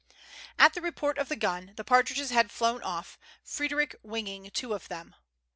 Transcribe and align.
"At 0.57 0.73
the 0.73 0.81
report 0.81 1.19
of 1.19 1.29
the 1.29 1.35
gun 1.35 1.73
the 1.75 1.83
partridges 1.83 2.31
had 2.31 2.49
flown 2.49 2.81
off, 2.81 3.19
Frederic 3.43 3.93
winging 4.01 4.49
two 4.49 4.73
of 4.73 4.87
them. 4.87 5.13